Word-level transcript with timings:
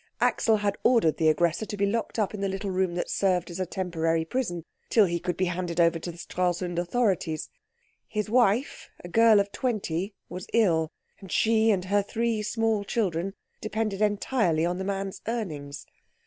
Axel 0.19 0.57
had 0.57 0.79
ordered 0.83 1.17
the 1.17 1.27
aggressor 1.29 1.63
to 1.63 1.77
be 1.77 1.85
locked 1.85 2.17
up 2.17 2.33
in 2.33 2.41
the 2.41 2.49
little 2.49 2.71
room 2.71 2.95
that 2.95 3.07
served 3.07 3.51
as 3.51 3.59
a 3.59 3.67
temporary 3.67 4.25
prison 4.25 4.65
till 4.89 5.05
he 5.05 5.19
could 5.19 5.37
be 5.37 5.45
handed 5.45 5.79
over 5.79 5.99
to 5.99 6.11
the 6.11 6.17
Stralsund 6.17 6.79
authorities. 6.79 7.51
His 8.07 8.27
wife, 8.27 8.89
a 9.03 9.07
girl 9.07 9.39
of 9.39 9.51
twenty, 9.51 10.15
was 10.27 10.47
ill, 10.53 10.91
and 11.19 11.31
she 11.31 11.69
and 11.69 11.85
her 11.85 12.01
three 12.01 12.41
small 12.41 12.83
children 12.83 13.35
depended 13.61 14.01
entirely 14.01 14.65
on 14.65 14.79
the 14.79 14.83
man's 14.83 15.21
earnings. 15.27 15.85